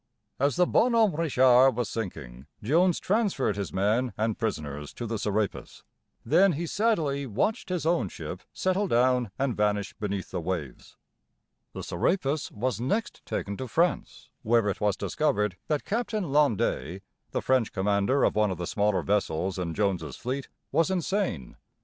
As 0.39 0.55
the 0.55 0.65
Bonhomme 0.65 1.15
Richard 1.15 1.75
was 1.75 1.87
sinking, 1.87 2.47
Jones 2.63 2.99
transferred 2.99 3.55
his 3.55 3.71
men 3.71 4.13
and 4.17 4.35
prisoners 4.35 4.93
to 4.95 5.05
the 5.05 5.19
Serapis. 5.19 5.83
Then 6.25 6.53
he 6.53 6.65
sadly 6.65 7.27
watched 7.27 7.69
his 7.69 7.85
own 7.85 8.09
ship 8.09 8.41
settle 8.51 8.87
down 8.87 9.29
and 9.37 9.55
vanish 9.55 9.93
beneath 9.93 10.31
the 10.31 10.41
waves. 10.41 10.97
The 11.73 11.83
Serapis 11.83 12.51
was 12.51 12.81
next 12.81 13.23
taken 13.27 13.55
to 13.57 13.67
France, 13.67 14.31
where 14.41 14.67
it 14.69 14.81
was 14.81 14.97
discovered 14.97 15.55
that 15.67 15.85
Captain 15.85 16.23
Landais 16.23 16.55
(lahN 16.55 16.57
dā´), 16.95 17.01
the 17.29 17.41
French 17.43 17.71
commander 17.71 18.23
of 18.23 18.33
one 18.35 18.49
of 18.49 18.57
the 18.57 18.65
smaller 18.65 19.03
vessels 19.03 19.59
in 19.59 19.75
Jones's 19.75 20.15
fleet, 20.17 20.49
was 20.71 20.89
insane. 20.89 21.57